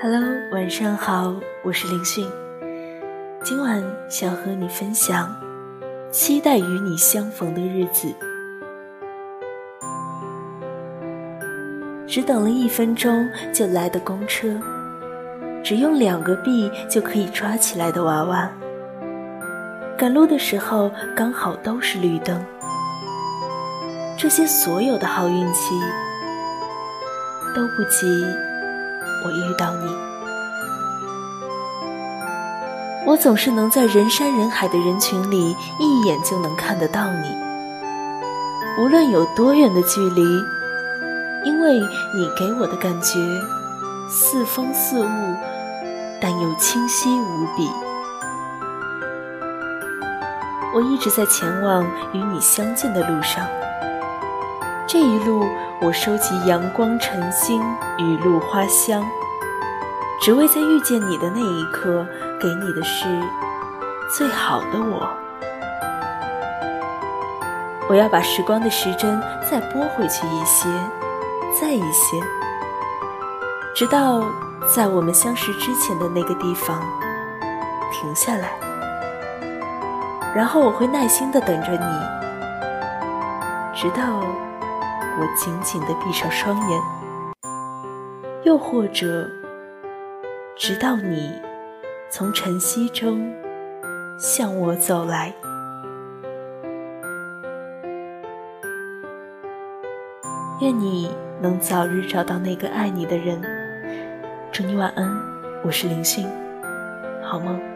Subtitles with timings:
[0.00, 2.30] Hello，晚上好，我是林迅。
[3.42, 5.34] 今晚想和你分享，
[6.12, 8.14] 期待与你相逢的日子。
[12.06, 14.48] 只等了一分钟就来的公车，
[15.64, 18.48] 只用两个币就可以抓起来的娃娃。
[19.98, 22.40] 赶路的时候刚好都是绿灯。
[24.16, 25.74] 这些所有的好运气，
[27.54, 28.24] 都不及
[29.24, 29.94] 我遇到你。
[33.04, 37.36] 我总是能在人山人海的人群里一眼就能看得到你，
[38.78, 40.22] 无论有多远的距离。
[41.44, 41.80] 因为
[42.14, 43.18] 你给我的感觉
[44.08, 45.36] 似风似雾，
[46.20, 47.68] 但又清晰无比。
[50.72, 53.44] 我一直在前往与你相见的路上，
[54.92, 55.48] 这一路
[55.80, 57.62] 我收集阳光、晨星、
[57.96, 59.02] 雨露、花香，
[60.20, 62.06] 只为在遇见你的那一刻，
[62.38, 63.06] 给你的是
[64.14, 65.08] 最好的我。
[67.88, 69.18] 我要把时光的时针
[69.50, 70.68] 再拨回去一些。
[71.58, 72.20] 再一些，
[73.74, 74.22] 直到
[74.76, 76.82] 在我们相识之前的那个地方
[77.90, 78.50] 停下来，
[80.34, 81.86] 然后我会耐心的等着你，
[83.74, 84.20] 直到
[85.20, 86.82] 我紧紧的闭上双眼，
[88.44, 89.28] 又或者
[90.56, 91.32] 直到你
[92.10, 93.32] 从晨曦中
[94.18, 95.32] 向我走来。
[100.60, 101.10] 愿你
[101.40, 103.40] 能早日找到那个爱你的人。
[104.50, 105.08] 祝你晚安，
[105.64, 106.28] 我是林星，
[107.22, 107.71] 好梦。